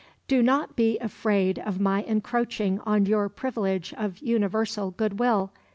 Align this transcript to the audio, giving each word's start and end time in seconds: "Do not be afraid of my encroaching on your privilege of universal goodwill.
"Do 0.27 0.41
not 0.41 0.75
be 0.75 0.97
afraid 0.97 1.59
of 1.59 1.79
my 1.79 2.01
encroaching 2.01 2.79
on 2.87 3.05
your 3.05 3.29
privilege 3.29 3.93
of 3.95 4.17
universal 4.17 4.89
goodwill. 4.89 5.51